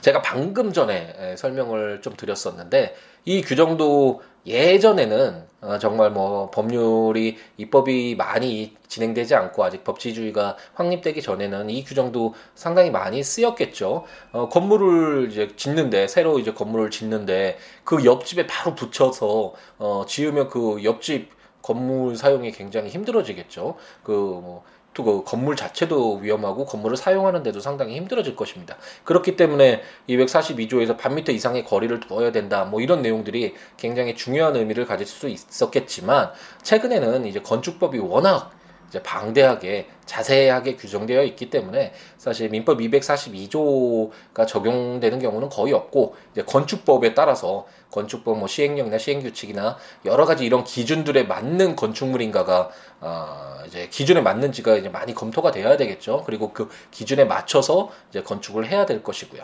제가 0.00 0.22
방금 0.22 0.72
전에 0.72 1.36
설명을 1.36 2.00
좀 2.02 2.14
드렸었는데 2.16 2.94
이 3.24 3.42
규정도 3.42 4.22
예전에는 4.46 5.46
어, 5.62 5.78
정말 5.78 6.10
뭐 6.10 6.50
법률이 6.50 7.38
입법이 7.56 8.16
많이 8.16 8.76
진행되지 8.88 9.34
않고 9.34 9.64
아직 9.64 9.82
법치주의가 9.82 10.56
확립되기 10.74 11.22
전에는 11.22 11.70
이 11.70 11.82
규정도 11.84 12.34
상당히 12.54 12.90
많이 12.90 13.22
쓰였겠죠. 13.22 14.04
어, 14.32 14.48
건물을 14.50 15.30
이제 15.30 15.48
짓는데 15.56 16.06
새로 16.06 16.38
이제 16.38 16.52
건물을 16.52 16.90
짓는데 16.90 17.56
그 17.84 18.04
옆집에 18.04 18.46
바로 18.46 18.74
붙여서 18.74 19.54
어, 19.78 20.04
지으면 20.06 20.50
그 20.50 20.84
옆집 20.84 21.30
건물 21.62 22.14
사용이 22.16 22.52
굉장히 22.52 22.90
힘들어지겠죠. 22.90 23.76
그 24.02 24.12
뭐 24.12 24.64
그 25.02 25.24
건물 25.24 25.56
자체도 25.56 26.16
위험하고 26.16 26.66
건물을 26.66 26.96
사용하는데도 26.96 27.60
상당히 27.60 27.96
힘들어질 27.96 28.36
것입니다. 28.36 28.76
그렇기 29.02 29.36
때문에 29.36 29.82
242조에서 30.08 30.96
반미터 30.96 31.32
이상의 31.32 31.64
거리를 31.64 31.98
두어야 32.00 32.30
된다. 32.30 32.64
뭐 32.64 32.80
이런 32.80 33.02
내용들이 33.02 33.54
굉장히 33.76 34.14
중요한 34.14 34.54
의미를 34.54 34.86
가질 34.86 35.06
수 35.06 35.28
있었겠지만 35.28 36.30
최근에는 36.62 37.26
이제 37.26 37.40
건축법이 37.40 37.98
워낙 37.98 38.52
이제 38.94 39.02
방대하게 39.02 39.88
자세하게 40.06 40.76
규정되어 40.76 41.24
있기 41.24 41.50
때문에 41.50 41.92
사실 42.16 42.48
민법 42.50 42.78
242조가 42.78 44.46
적용되는 44.46 45.18
경우는 45.18 45.48
거의 45.48 45.72
없고 45.72 46.14
이제 46.30 46.42
건축법에 46.42 47.14
따라서 47.14 47.66
건축법 47.94 48.38
뭐 48.38 48.48
시행령이나 48.48 48.98
시행규칙이나 48.98 49.76
여러 50.04 50.24
가지 50.26 50.44
이런 50.44 50.64
기준들에 50.64 51.22
맞는 51.24 51.76
건축물인가가 51.76 52.70
어 53.00 53.58
이제 53.68 53.88
기준에 53.88 54.20
맞는지가 54.20 54.76
이제 54.76 54.88
많이 54.88 55.14
검토가 55.14 55.52
되어야 55.52 55.76
되겠죠. 55.76 56.24
그리고 56.26 56.52
그 56.52 56.68
기준에 56.90 57.24
맞춰서 57.24 57.90
이제 58.10 58.22
건축을 58.22 58.68
해야 58.68 58.84
될 58.84 59.02
것이고요. 59.02 59.42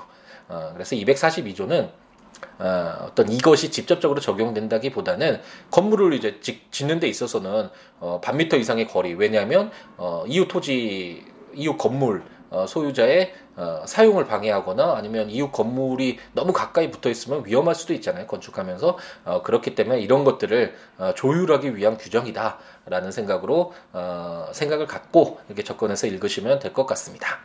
어 0.48 0.70
그래서 0.74 0.96
242조는 0.96 1.90
어, 2.58 3.06
어떤 3.06 3.30
이것이 3.30 3.70
직접적으로 3.70 4.20
적용된다기보다는 4.20 5.40
건물을 5.70 6.14
이제 6.14 6.40
짓는 6.70 6.98
데 6.98 7.06
있어서는 7.06 7.70
어, 8.00 8.20
반 8.22 8.36
미터 8.36 8.56
이상의 8.56 8.88
거리 8.88 9.14
왜냐하면 9.14 9.70
어, 9.96 10.24
이웃 10.26 10.48
토지 10.48 11.24
이웃 11.54 11.76
건물 11.76 12.22
어, 12.50 12.66
소유자의 12.66 13.32
어, 13.56 13.82
사용을 13.86 14.26
방해하거나 14.26 14.94
아니면 14.96 15.30
이웃 15.30 15.50
건물이 15.52 16.18
너무 16.32 16.52
가까이 16.52 16.90
붙어 16.90 17.08
있으면 17.10 17.44
위험할 17.46 17.74
수도 17.74 17.92
있잖아요 17.94 18.26
건축하면서 18.26 18.98
어, 19.24 19.42
그렇기 19.42 19.74
때문에 19.74 20.00
이런 20.00 20.24
것들을 20.24 20.74
어, 20.98 21.12
조율하기 21.14 21.76
위한 21.76 21.96
규정이다라는 21.96 23.12
생각으로 23.12 23.72
어, 23.92 24.48
생각을 24.52 24.86
갖고 24.86 25.38
이렇게 25.48 25.62
접근해서 25.64 26.06
읽으시면 26.06 26.58
될 26.58 26.70
것 26.72 26.86
같습니다. 26.86 27.40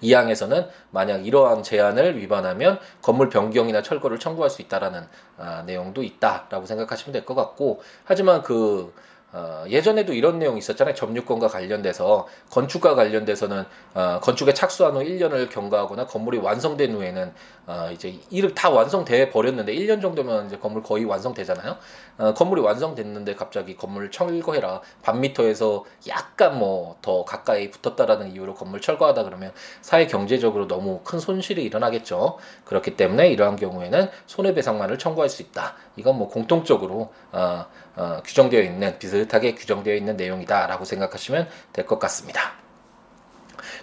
이 0.00 0.12
항에서는 0.14 0.66
만약 0.90 1.26
이러한 1.26 1.62
제한을 1.62 2.18
위반하면 2.18 2.78
건물 3.02 3.28
변경이나 3.28 3.82
철거를 3.82 4.18
청구할 4.18 4.50
수 4.50 4.60
있다라는 4.62 5.06
아, 5.38 5.62
내용도 5.64 6.02
있다라고 6.02 6.66
생각하시면 6.66 7.12
될 7.12 7.24
것 7.24 7.34
같고 7.36 7.80
하지만 8.04 8.42
그 8.42 8.92
어, 9.32 9.64
예전에도 9.68 10.12
이런 10.12 10.38
내용이 10.38 10.58
있었잖아요. 10.58 10.94
점유권과 10.94 11.48
관련돼서 11.48 12.26
건축과 12.50 12.94
관련돼서는 12.94 13.64
어, 13.94 14.20
건축에 14.22 14.54
착수한 14.54 14.94
후 14.94 15.00
1년을 15.00 15.50
경과하거나 15.50 16.06
건물이 16.06 16.38
완성된 16.38 16.94
후에는 16.94 17.32
어, 17.66 17.90
이제 17.92 18.14
이를 18.30 18.54
다 18.54 18.70
완성돼 18.70 19.30
버렸는데 19.30 19.74
1년 19.74 20.00
정도면 20.02 20.46
이제 20.46 20.58
건물 20.58 20.82
거의 20.82 21.04
완성되잖아요. 21.04 21.76
어, 22.18 22.34
건물이 22.34 22.60
완성됐는데 22.62 23.34
갑자기 23.34 23.76
건물 23.76 24.10
철거해라 24.10 24.80
반미터에서 25.02 25.84
약간 26.08 26.58
뭐 26.58 26.82
더 27.02 27.24
가까이 27.24 27.70
붙었다라는 27.70 28.32
이유로 28.32 28.54
건물 28.54 28.80
철거하다 28.80 29.24
그러면 29.24 29.52
사회 29.80 30.06
경제적으로 30.06 30.68
너무 30.68 31.00
큰 31.04 31.18
손실이 31.18 31.62
일어나겠죠. 31.62 32.38
그렇기 32.64 32.96
때문에 32.96 33.28
이러한 33.28 33.56
경우에는 33.56 34.08
손해배상만을 34.26 34.98
청구할 34.98 35.28
수 35.28 35.42
있다. 35.42 35.74
이건 35.96 36.16
뭐 36.18 36.28
공통적으로 36.28 37.12
어, 37.32 37.66
어, 37.96 38.22
규정되어 38.24 38.60
있는 38.62 38.98
비슷하게 38.98 39.54
규정되어 39.54 39.94
있는 39.94 40.16
내용이다라고 40.16 40.84
생각하시면 40.84 41.48
될 41.72 41.86
것 41.86 41.98
같습니다. 41.98 42.52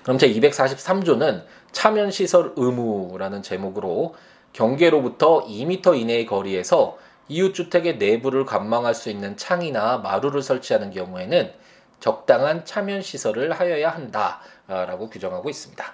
그럼 0.04 0.18
제 0.18 0.28
243조는 0.32 1.44
차면 1.72 2.12
시설 2.12 2.54
의무라는 2.56 3.42
제목으로 3.44 4.16
경계로부터 4.54 5.46
2m 5.46 5.98
이내의 6.00 6.25
거리에서 6.25 6.98
이웃 7.28 7.54
주택의 7.54 7.98
내부를 7.98 8.46
관망할 8.46 8.96
수 8.96 9.10
있는 9.10 9.38
창이나 9.38 10.00
마루를 10.00 10.42
설치하는 10.42 10.89
경우에는 10.92 11.51
적당한 12.00 12.66
차면 12.66 13.01
시설을 13.01 13.51
하여야 13.51 13.89
한다라고 13.92 15.10
규정하고 15.10 15.50
있습니다. 15.50 15.86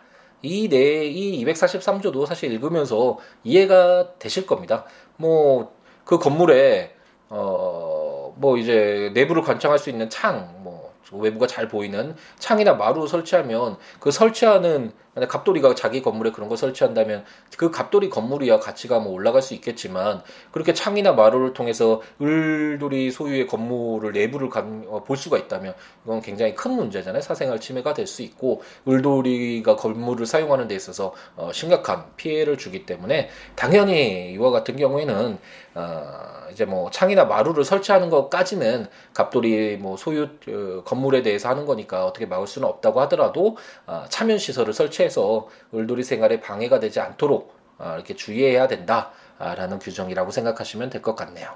이 0.43 0.69
내, 0.69 1.05
이 1.05 1.43
243조도 1.43 2.25
사실 2.27 2.51
읽으면서 2.53 3.17
이해가 3.43 4.17
되실 4.19 4.45
겁니다. 4.45 4.85
뭐, 5.17 5.73
그 6.05 6.19
건물에, 6.19 6.95
어, 7.29 8.04
뭐 8.35 8.57
이제 8.57 9.11
내부를 9.13 9.41
관찰할 9.41 9.79
수 9.79 9.89
있는 9.89 10.09
창, 10.09 10.49
뭐, 10.63 10.93
외부가 11.11 11.47
잘 11.47 11.67
보이는 11.67 12.15
창이나 12.39 12.73
마루 12.73 13.07
설치하면 13.07 13.77
그 13.99 14.11
설치하는 14.11 14.91
갑돌이가 15.29 15.75
자기 15.75 16.01
건물에 16.01 16.31
그런 16.31 16.49
거 16.49 16.57
설치한다면 16.57 17.23
그 17.57 17.71
갑돌이 17.71 18.09
건물이야 18.09 18.59
가치가 18.59 18.99
뭐 18.99 19.13
올라갈 19.13 19.41
수 19.41 19.53
있겠지만 19.53 20.21
그렇게 20.51 20.73
창이나 20.73 21.13
마루를 21.13 21.53
통해서 21.53 22.01
을돌이 22.21 23.11
소유의 23.11 23.47
건물을 23.47 24.11
내부를 24.11 24.49
어, 24.87 25.03
볼 25.05 25.15
수가 25.15 25.37
있다면 25.37 25.73
이건 26.03 26.21
굉장히 26.21 26.53
큰 26.53 26.71
문제잖아요. 26.71 27.21
사생활 27.21 27.59
침해가 27.59 27.93
될 27.93 28.05
수 28.05 28.21
있고 28.21 28.61
을돌이가 28.87 29.77
건물을 29.77 30.25
사용하는 30.25 30.67
데 30.67 30.75
있어서 30.75 31.13
어, 31.35 31.51
심각한 31.53 32.05
피해를 32.17 32.57
주기 32.57 32.85
때문에 32.85 33.29
당연히 33.55 34.31
이와 34.33 34.51
같은 34.51 34.75
경우에는 34.75 35.39
어, 35.75 36.47
이제 36.51 36.63
뭐 36.65 36.89
창이나 36.89 37.25
마루를 37.25 37.65
설치하는 37.65 38.09
것까지는 38.09 38.87
갑돌이 39.13 39.77
뭐 39.77 39.97
소유 39.97 40.23
어, 40.47 40.83
건물에 40.85 41.21
대해서 41.21 41.49
하는 41.49 41.65
거니까 41.65 42.05
어떻게 42.05 42.25
막을 42.25 42.47
수는 42.47 42.67
없다고 42.67 43.01
하더라도 43.01 43.57
어, 43.85 44.05
차면 44.09 44.37
시설을 44.37 44.73
설치해서 44.73 45.47
을돌이 45.73 46.03
생활에 46.03 46.39
방해가 46.39 46.79
되지 46.79 47.01
않도록 47.01 47.53
어, 47.77 47.91
이렇게 47.95 48.15
주의해야 48.15 48.67
된다라는 48.67 49.79
규정이라고 49.79 50.31
생각하시면 50.31 50.89
될 50.89 51.01
것 51.01 51.15
같네요. 51.15 51.49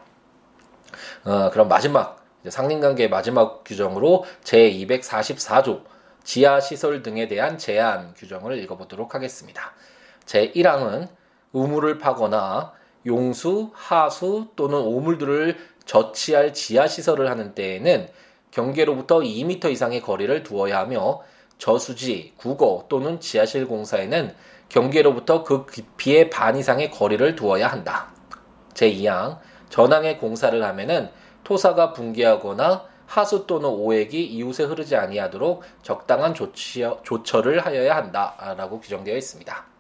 어, 1.23 1.49
그럼 1.51 1.69
마지막 1.69 2.23
상린관계의 2.47 3.09
마지막 3.09 3.63
규정으로 3.63 4.25
제 4.43 4.69
244조 4.71 5.83
지하 6.23 6.59
시설 6.59 7.01
등에 7.03 7.27
대한 7.27 7.57
제한 7.57 8.13
규정을 8.15 8.57
읽어보도록 8.59 9.15
하겠습니다. 9.15 9.73
제 10.25 10.51
1항은 10.51 11.07
우물을 11.53 11.97
파거나 11.97 12.73
용수, 13.05 13.71
하수 13.73 14.47
또는 14.55 14.79
오물들을 14.79 15.57
저치할 15.85 16.53
지하 16.53 16.87
시설을 16.87 17.29
하는 17.29 17.55
때에는 17.55 18.07
경계로부터 18.51 19.19
2m 19.19 19.71
이상의 19.71 20.01
거리를 20.01 20.43
두어야 20.43 20.79
하며 20.79 21.21
저수지, 21.57 22.33
국어 22.37 22.85
또는 22.89 23.19
지하실 23.19 23.67
공사에는 23.67 24.33
경계로부터 24.69 25.43
그 25.43 25.65
깊이의 25.65 26.29
반 26.29 26.55
이상의 26.55 26.91
거리를 26.91 27.35
두어야 27.35 27.67
한다. 27.67 28.07
제2항 28.73 29.39
전항의 29.69 30.17
공사를 30.19 30.63
하면은 30.63 31.09
토사가 31.43 31.93
붕괴하거나 31.93 32.85
하수 33.07 33.47
또는 33.47 33.69
오액이 33.69 34.23
이웃에 34.23 34.65
흐르지 34.65 34.95
아니하도록 34.95 35.63
적당한 35.81 36.33
조치, 36.33 36.87
조처를 37.03 37.65
하여야 37.65 37.95
한다라고 37.95 38.79
규정되어 38.79 39.17
있습니다. 39.17 39.78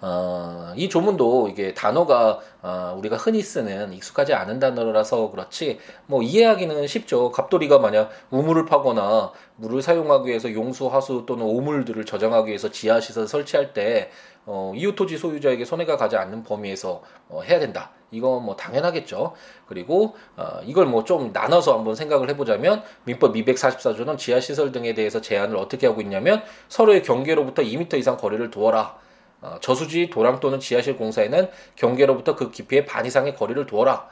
어, 0.00 0.72
이 0.76 0.88
조문도 0.88 1.48
이게 1.48 1.74
단어가 1.74 2.38
어, 2.62 2.94
우리가 2.98 3.16
흔히 3.16 3.42
쓰는 3.42 3.92
익숙하지 3.92 4.32
않은 4.34 4.60
단어라서 4.60 5.30
그렇지 5.30 5.80
뭐 6.06 6.22
이해하기는 6.22 6.86
쉽죠. 6.86 7.32
갑돌이가 7.32 7.78
만약 7.78 8.10
우물을 8.30 8.66
파거나 8.66 9.32
물을 9.56 9.82
사용하기 9.82 10.28
위해서 10.28 10.52
용수, 10.52 10.86
하수 10.88 11.24
또는 11.26 11.44
오물들을 11.46 12.04
저장하기 12.04 12.48
위해서 12.48 12.70
지하 12.70 13.00
시설 13.00 13.26
설치할 13.26 13.72
때 13.72 14.10
어, 14.46 14.72
이웃 14.76 14.94
토지 14.94 15.18
소유자에게 15.18 15.64
손해가 15.64 15.96
가지 15.96 16.16
않는 16.16 16.42
범위에서 16.44 17.02
어, 17.28 17.42
해야 17.42 17.58
된다. 17.58 17.90
이건 18.10 18.44
뭐 18.44 18.56
당연하겠죠. 18.56 19.34
그리고 19.66 20.16
어, 20.36 20.60
이걸 20.64 20.86
뭐 20.86 21.04
좀 21.04 21.30
나눠서 21.32 21.74
한번 21.76 21.94
생각을 21.94 22.28
해보자면 22.30 22.82
민법 23.04 23.34
244조는 23.34 24.18
지하 24.18 24.40
시설 24.40 24.72
등에 24.72 24.94
대해서 24.94 25.20
제한을 25.20 25.56
어떻게 25.56 25.86
하고 25.86 26.00
있냐면 26.02 26.42
서로의 26.68 27.02
경계로부터 27.02 27.62
2m 27.62 27.94
이상 27.98 28.16
거리를 28.16 28.50
두어라. 28.50 28.96
어, 29.40 29.56
저수지, 29.60 30.10
도랑 30.10 30.40
또는 30.40 30.60
지하실 30.60 30.96
공사에는 30.96 31.48
경계로부터 31.76 32.34
그 32.36 32.50
깊이의 32.50 32.86
반 32.86 33.06
이상의 33.06 33.36
거리를 33.36 33.66
두어라. 33.66 34.08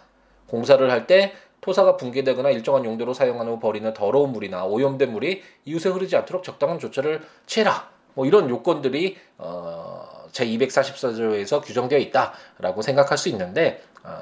공사를 0.49 0.89
할 0.91 1.07
때 1.07 1.33
토사가 1.61 1.97
붕괴되거나 1.97 2.51
일정한 2.51 2.85
용도로 2.85 3.13
사용한 3.13 3.49
후 3.49 3.59
버리는 3.59 3.93
더러운 3.93 4.31
물이나 4.31 4.65
오염된 4.67 5.11
물이 5.11 5.43
이웃에 5.65 5.89
흐르지 5.91 6.15
않도록 6.17 6.45
적당한 6.45 6.79
조처를 6.79 7.23
취해라. 7.47 7.89
뭐 8.15 8.25
이런 8.27 8.49
요건들이 8.49 9.17
어, 9.39 10.27
제 10.31 10.47
244조에서 10.47 11.63
규정되어 11.65 11.99
있다라고 11.99 12.83
생각할 12.83 13.19
수 13.19 13.29
있는데 13.31 13.83
어, 14.05 14.13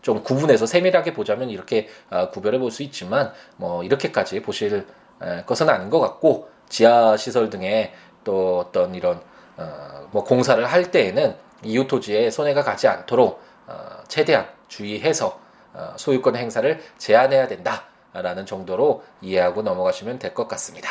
좀 0.00 0.22
구분해서 0.22 0.64
세밀하게 0.66 1.12
보자면 1.14 1.50
이렇게 1.50 1.88
어, 2.10 2.30
구별해 2.30 2.58
볼 2.58 2.70
수 2.70 2.82
있지만 2.84 3.32
뭐 3.56 3.82
이렇게까지 3.84 4.40
보실 4.40 4.86
에, 5.20 5.42
것은 5.44 5.68
아닌 5.68 5.90
것 5.90 6.00
같고 6.00 6.48
지하 6.68 7.16
시설 7.16 7.50
등의 7.50 7.92
또 8.24 8.60
어떤 8.60 8.94
이런 8.94 9.20
어, 9.58 10.08
뭐 10.12 10.24
공사를 10.24 10.64
할 10.64 10.90
때에는 10.90 11.36
이웃 11.64 11.86
토지에 11.88 12.30
손해가 12.30 12.62
가지 12.62 12.88
않도록 12.88 13.42
어, 13.66 13.74
최대한 14.08 14.48
주의해서 14.68 15.38
어, 15.74 15.94
소유권 15.96 16.36
행사를 16.36 16.80
제한해야 16.98 17.48
된다라는 17.48 18.46
정도로 18.46 19.02
이해하고 19.20 19.62
넘어가시면 19.62 20.18
될 20.18 20.32
것 20.34 20.48
같습니다. 20.48 20.88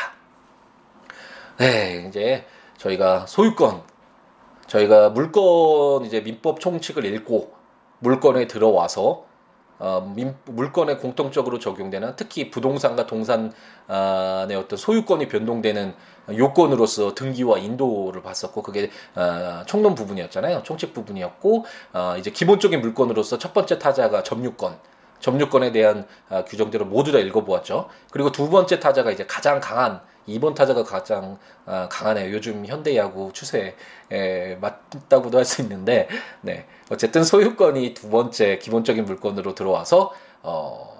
네, 1.58 2.06
이제 2.08 2.46
저희가 2.78 3.26
소유권, 3.26 3.82
저희가 4.68 5.10
물건 5.10 6.06
이제 6.06 6.22
민법 6.22 6.60
총칙을 6.60 7.06
읽고 7.06 7.54
물건에 8.00 8.48
들어와서 8.48 9.26
어, 9.80 10.12
민, 10.16 10.36
물건에 10.46 10.98
공통적으로 10.98 11.60
적용되는 11.60 12.16
특히 12.16 12.50
부동산과 12.50 13.06
동산의 13.06 13.54
어떤 14.58 14.78
소유권이 14.78 15.28
변동되는 15.28 15.94
요건으로서 16.36 17.14
등기와 17.16 17.60
인도를 17.60 18.22
봤었고 18.22 18.62
그게 18.64 18.90
어, 19.16 19.64
총론 19.66 19.96
부분이었잖아요. 19.96 20.64
총칙 20.64 20.94
부분이었고 20.94 21.66
어, 21.94 22.16
이제 22.18 22.32
기본적인 22.32 22.82
물건으로서 22.82 23.38
첫 23.38 23.54
번째 23.54 23.80
타자가 23.80 24.24
점유권, 24.24 24.78
점유권에 25.20 25.72
대한 25.72 26.06
어, 26.30 26.44
규정들을 26.46 26.86
모두 26.86 27.12
다 27.12 27.20
읽어보았죠. 27.20 27.88
그리고 28.12 28.32
두 28.32 28.50
번째 28.50 28.80
타자가 28.80 29.12
이제 29.12 29.26
가장 29.26 29.60
강한 29.60 30.02
2번 30.28 30.56
타자가 30.56 30.84
가장 30.84 31.38
어, 31.66 31.88
강하네요. 31.90 32.34
요즘 32.34 32.66
현대 32.66 32.96
야구 32.96 33.32
추세에 33.34 33.76
맞다고도 34.62 35.38
할 35.38 35.46
수 35.46 35.62
있는데, 35.62 36.08
네. 36.42 36.66
어쨌든 36.90 37.24
소유권이 37.24 37.94
두 37.94 38.10
번째 38.10 38.60
기본적인 38.60 39.06
물건으로 39.06 39.56
들어와서, 39.56 40.14
어, 40.44 40.98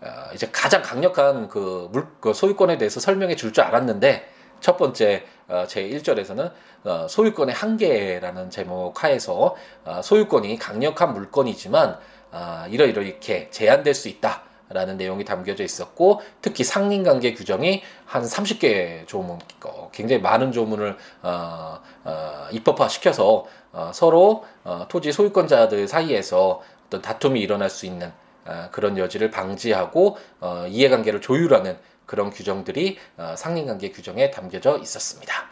어 0.00 0.06
이제 0.34 0.48
가장 0.50 0.82
강력한 0.82 1.48
그 1.48 1.88
물, 1.92 2.06
그 2.20 2.32
소유권에 2.32 2.78
대해서 2.78 3.00
설명해 3.00 3.36
줄 3.36 3.52
줄 3.52 3.64
알았는데, 3.64 4.28
첫 4.60 4.76
번째 4.76 5.24
어, 5.48 5.64
제 5.66 5.88
1절에서는 5.88 6.52
어, 6.84 7.06
소유권의 7.08 7.54
한계라는 7.54 8.50
제목 8.50 9.02
하에서 9.02 9.56
어, 9.84 10.00
소유권이 10.02 10.58
강력한 10.58 11.12
물건이지만 11.14 11.98
어, 12.32 12.64
이러 12.70 12.86
이렇게 12.86 13.48
제한될 13.50 13.94
수 13.94 14.08
있다. 14.08 14.44
라는 14.72 14.96
내용이 14.96 15.24
담겨져 15.24 15.64
있었고 15.64 16.20
특히 16.40 16.62
상린 16.62 17.02
관계 17.02 17.34
규정이 17.34 17.82
한 18.06 18.22
30개 18.22 19.06
조문 19.06 19.38
어, 19.64 19.90
굉장히 19.92 20.22
많은 20.22 20.52
조문을 20.52 20.96
어, 21.22 21.80
어, 22.04 22.46
입법화 22.52 22.88
시켜서 22.88 23.46
어, 23.72 23.90
서로 23.92 24.44
어, 24.62 24.86
토지 24.88 25.10
소유권자들 25.10 25.88
사이에서 25.88 26.62
어떤 26.86 27.02
다툼이 27.02 27.40
일어날 27.40 27.68
수 27.68 27.86
있는 27.86 28.12
어, 28.44 28.68
그런 28.72 28.98
여지를 28.98 29.30
방지하고 29.30 30.18
어, 30.40 30.66
이해관계를 30.68 31.20
조율하는 31.20 31.78
그런 32.06 32.30
규정들이 32.30 32.98
어, 33.16 33.34
상린관계 33.36 33.90
규정에 33.92 34.30
담겨져 34.30 34.78
있었습니다. 34.78 35.50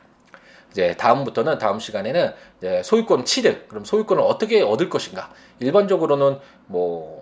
이제 0.73 0.97
다음부터는 0.97 1.59
다음 1.59 1.79
시간에는 1.79 2.35
소유권 2.85 3.25
취득 3.25 3.69
그럼 3.69 3.85
소유권을 3.87 4.23
어떻게 4.23 4.61
얻을 4.61 4.91
것인가 4.91 5.33
일반적으로는 5.61 6.39
뭐뭐 6.67 7.18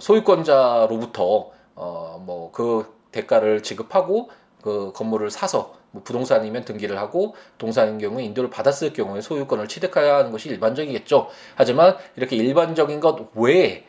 소유권자로부터 0.00 1.50
어 1.76 2.18
뭐 2.24 2.50
그 2.52 2.94
대가를 3.12 3.62
지급하고 3.62 4.30
그 4.62 4.92
건물을 4.94 5.30
사서 5.30 5.74
뭐 5.90 6.02
부동산이면 6.02 6.64
등기를 6.64 6.98
하고 6.98 7.34
동산인 7.58 7.98
경우에 7.98 8.24
인도를 8.24 8.50
받았을 8.50 8.92
경우에 8.92 9.20
소유권을 9.20 9.68
취득해야 9.68 10.16
하는 10.16 10.32
것이 10.32 10.48
일반적이겠죠. 10.48 11.28
하지만 11.54 11.96
이렇게 12.16 12.36
일반적인 12.36 13.00
것 13.00 13.28
외에 13.34 13.84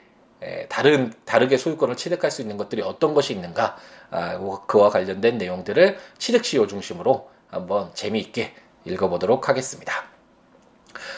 다른 0.70 1.12
다르게 1.26 1.58
소유권을 1.58 1.96
취득할 1.96 2.30
수 2.30 2.42
있는 2.42 2.58
것들이 2.58 2.82
어떤 2.84 3.14
것이 3.16 3.34
있는가 3.34 3.78
아, 4.12 4.38
그와 4.68 4.90
관련된 4.90 5.38
내용들을 5.40 5.98
취득 6.20 6.46
시효 6.46 6.68
중심으로 6.68 7.30
한번 7.50 7.90
재미있게 7.96 8.54
읽어보도록 8.86 9.50
하겠습니다. 9.50 10.15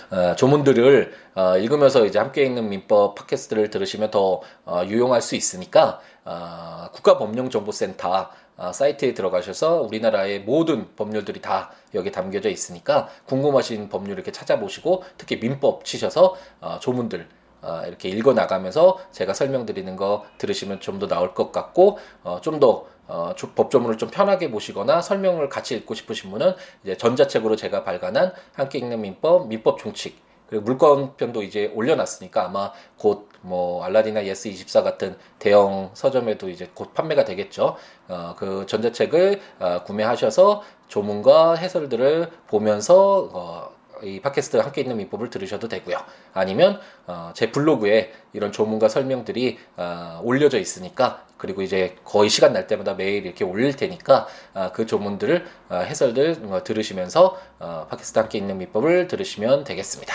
어, 0.09 0.35
조문들을 0.35 1.13
어, 1.35 1.57
읽으면서 1.57 2.05
이제 2.05 2.19
함께 2.19 2.43
읽는 2.45 2.69
민법 2.69 3.15
팟캐스트를 3.15 3.69
들으시면 3.69 4.11
더 4.11 4.41
어, 4.65 4.83
유용할 4.85 5.21
수 5.21 5.35
있으니까 5.35 5.99
어, 6.23 6.87
국가법령정보센터 6.93 8.29
어, 8.57 8.71
사이트에 8.71 9.13
들어가셔서 9.13 9.81
우리나라의 9.81 10.39
모든 10.41 10.95
법률들이 10.95 11.41
다 11.41 11.71
여기 11.93 12.11
담겨져 12.11 12.49
있으니까 12.49 13.09
궁금하신 13.25 13.89
법률 13.89 14.13
이렇게 14.13 14.31
찾아보시고 14.31 15.03
특히 15.17 15.39
민법 15.39 15.85
치셔서 15.85 16.35
어, 16.61 16.79
조문들 16.79 17.27
어, 17.61 17.81
이렇게 17.87 18.09
읽어 18.09 18.33
나가면서 18.33 18.99
제가 19.11 19.33
설명드리는 19.33 19.95
거 19.95 20.25
들으시면 20.37 20.79
좀 20.79 20.97
더 20.99 21.07
나올 21.07 21.33
것 21.35 21.51
같고 21.51 21.99
어, 22.23 22.39
좀더 22.41 22.85
어, 23.07 23.33
법조문을 23.55 23.97
좀 23.97 24.09
편하게 24.09 24.49
보시거나 24.49 25.01
설명을 25.01 25.47
같이 25.49 25.75
읽고 25.75 25.93
싶으신 25.93 26.31
분은 26.31 26.55
이제 26.83 26.97
전자책으로 26.97 27.55
제가 27.55 27.83
발간한 27.83 28.33
함께 28.53 28.79
읽는 28.79 28.99
민법, 29.01 29.47
민법 29.47 29.77
총칙 29.79 30.19
그리고 30.49 30.63
물건편도 30.63 31.43
이제 31.43 31.71
올려놨으니까 31.75 32.45
아마 32.45 32.71
곧 32.97 33.27
뭐 33.41 33.83
알라딘이나 33.83 34.25
예스 34.25 34.47
24 34.49 34.83
같은 34.83 35.17
대형 35.39 35.91
서점에도 35.93 36.49
이제 36.49 36.69
곧 36.73 36.93
판매가 36.93 37.23
되겠죠. 37.25 37.75
어, 38.07 38.35
그 38.37 38.65
전자책을 38.67 39.39
어, 39.59 39.83
구매하셔서 39.83 40.63
조문과 40.87 41.55
해설들을 41.55 42.29
보면서 42.47 43.29
어, 43.33 43.76
이 44.03 44.21
팟캐스트 44.21 44.57
함께 44.57 44.81
있는 44.81 44.97
민법을 44.97 45.29
들으셔도 45.29 45.67
되고요. 45.67 45.97
아니면 46.33 46.79
어, 47.05 47.31
제 47.33 47.51
블로그에 47.51 48.11
이런 48.33 48.51
조문과 48.51 48.89
설명들이 48.89 49.57
어, 49.77 50.21
올려져 50.23 50.59
있으니까 50.59 51.25
그리고 51.37 51.61
이제 51.61 51.95
거의 52.03 52.29
시간 52.29 52.53
날 52.53 52.67
때마다 52.67 52.93
매일 52.93 53.25
이렇게 53.25 53.43
올릴 53.43 53.75
테니까 53.75 54.27
어, 54.53 54.71
그 54.73 54.85
조문들을 54.85 55.45
어, 55.69 55.75
해설들 55.77 56.37
어, 56.49 56.63
들으시면서 56.63 57.37
어, 57.59 57.87
팟캐스트 57.89 58.19
함께 58.19 58.37
있는 58.37 58.57
민법을 58.57 59.07
들으시면 59.07 59.63
되겠습니다. 59.63 60.13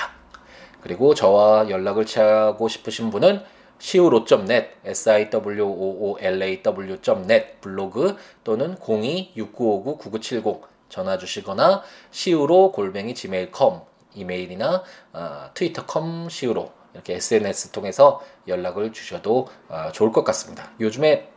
그리고 0.83 1.14
저와 1.14 1.71
연락을 1.71 2.05
취하고 2.07 2.68
싶으신 2.68 3.11
분은 3.11 3.42
siwo.net, 3.81 4.68
siwoolaw.net 4.87 7.47
블로그 7.61 8.16
또는 8.45 8.77
02-6959-9970 8.77 10.71
전화 10.92 11.16
주시거나 11.16 11.83
시우로 12.11 12.70
골뱅이 12.70 13.14
gmail.com 13.14 13.81
이메일이나 14.14 14.83
어, 15.14 15.50
트위터컴 15.55 16.28
시우로 16.28 16.70
이렇게 16.92 17.14
SNS 17.14 17.72
통해서 17.72 18.20
연락을 18.46 18.92
주셔도 18.92 19.48
어, 19.70 19.88
좋을 19.92 20.12
것 20.12 20.22
같습니다. 20.22 20.70
요즘에 20.81 21.31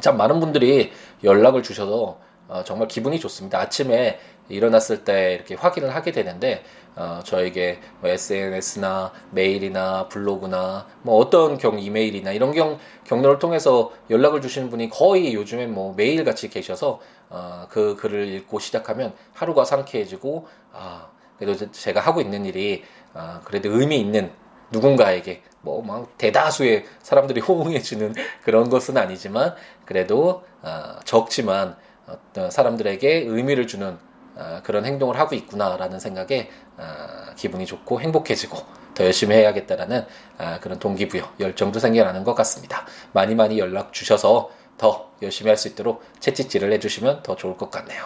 참 0.00 0.16
많은 0.16 0.40
분들이 0.40 0.92
연락을 1.22 1.62
주셔서 1.62 2.18
어, 2.48 2.64
정말 2.64 2.88
기분이 2.88 3.20
좋습니다. 3.20 3.60
아침에 3.60 4.18
일어났을 4.48 5.04
때 5.04 5.34
이렇게 5.34 5.54
확인을 5.54 5.94
하게 5.94 6.10
되는데 6.10 6.64
어, 6.96 7.20
저에게 7.22 7.80
뭐 8.00 8.08
SNS나 8.08 9.12
메일이나 9.30 10.08
블로그나 10.08 10.86
뭐 11.02 11.16
어떤 11.16 11.58
경 11.58 11.78
이메일이나 11.78 12.32
이런 12.32 12.52
경 12.52 12.78
경로를 13.04 13.38
통해서 13.38 13.92
연락을 14.08 14.40
주시는 14.40 14.70
분이 14.70 14.88
거의 14.88 15.34
요즘엔 15.34 15.72
뭐 15.72 15.92
매일 15.94 16.24
같이 16.24 16.48
계셔서 16.48 16.98
어, 17.30 17.66
그 17.70 17.96
글을 17.96 18.28
읽고 18.28 18.58
시작하면 18.58 19.14
하루가 19.32 19.64
상쾌해지고 19.64 20.48
아 20.72 21.08
그래도 21.38 21.70
제가 21.70 22.00
하고 22.00 22.20
있는 22.20 22.44
일이 22.44 22.84
아, 23.14 23.40
그래도 23.44 23.70
의미 23.72 23.98
있는 23.98 24.30
누군가에게 24.70 25.42
뭐 25.62 25.82
막 25.82 26.16
대다수의 26.18 26.84
사람들이 27.02 27.40
호응해주는 27.42 28.14
그런 28.44 28.68
것은 28.68 28.96
아니지만 28.96 29.54
그래도 29.84 30.44
아, 30.62 31.00
적지만 31.04 31.76
어떤 32.06 32.50
사람들에게 32.50 33.24
의미를 33.26 33.66
주는 33.66 33.98
아, 34.36 34.62
그런 34.62 34.84
행동을 34.84 35.18
하고 35.18 35.34
있구나라는 35.34 36.00
생각에 36.00 36.50
아, 36.76 37.34
기분이 37.36 37.66
좋고 37.66 38.00
행복해지고 38.00 38.58
더 38.94 39.04
열심히 39.04 39.36
해야겠다라는 39.36 40.06
아, 40.38 40.60
그런 40.60 40.78
동기부여 40.78 41.34
열정도 41.40 41.78
생겨나는 41.78 42.24
것 42.24 42.34
같습니다. 42.34 42.86
많이 43.12 43.34
많이 43.34 43.58
연락 43.58 43.92
주셔서 43.92 44.50
더 44.80 45.12
열심히 45.20 45.50
할 45.50 45.58
수 45.58 45.68
있도록 45.68 46.02
채찍질을 46.20 46.72
해주시면 46.72 47.22
더 47.22 47.36
좋을 47.36 47.58
것 47.58 47.70
같네요. 47.70 48.02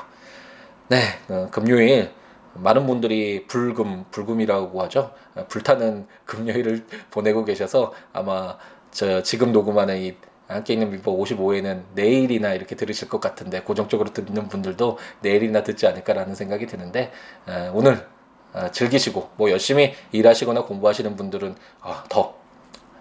네, 0.88 0.98
어, 1.28 1.48
금요일 1.50 2.12
많은 2.54 2.86
분들이 2.86 3.46
불금, 3.46 4.04
불금이라고 4.10 4.82
하죠. 4.84 5.12
어, 5.34 5.46
불타는 5.48 6.06
금요일을 6.26 6.86
보내고 7.10 7.44
계셔서 7.44 7.92
아마 8.12 8.58
저 8.90 9.22
지금 9.22 9.52
녹음하는 9.52 9.98
이 10.02 10.16
함께 10.48 10.74
있는 10.74 10.90
민법 10.90 11.18
55회는 11.18 11.84
내일이나 11.94 12.52
이렇게 12.54 12.76
들으실 12.76 13.08
것 13.08 13.20
같은데 13.20 13.62
고정적으로 13.62 14.12
듣는 14.12 14.48
분들도 14.48 14.98
내일이나 15.22 15.62
듣지 15.62 15.86
않을까라는 15.86 16.34
생각이 16.34 16.66
드는데 16.66 17.12
어, 17.46 17.70
오늘 17.74 18.06
어, 18.52 18.70
즐기시고 18.70 19.30
뭐 19.36 19.50
열심히 19.50 19.94
일하시거나 20.12 20.64
공부하시는 20.64 21.16
분들은 21.16 21.56
어, 21.82 21.94
더 22.08 22.34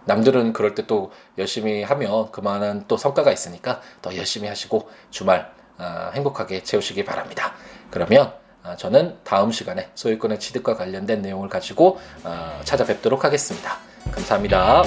남들은 0.06 0.54
그럴 0.54 0.76
때 0.76 0.84
또 0.88 1.12
열심히 1.38 1.84
하면 1.84 2.32
그만한 2.32 2.86
또 2.88 2.98
성과가 2.98 3.32
있으니까 3.32 3.82
더 4.02 4.16
열심히 4.16 4.48
하시고 4.48 4.90
주말 5.10 5.52
어, 5.78 6.12
행복하게 6.14 6.64
채우시기 6.64 7.04
바랍니다. 7.06 7.54
그러면 7.90 8.34
어, 8.64 8.76
저는 8.78 9.18
다음 9.24 9.52
시간에 9.52 9.90
소유권의 9.96 10.40
취득과 10.40 10.76
관련된 10.76 11.22
내용을 11.22 11.50
가지고 11.50 12.00
어, 12.24 12.62
찾아뵙도록 12.64 13.24
하겠습니다. 13.26 13.78
감사합니다. 14.12 14.84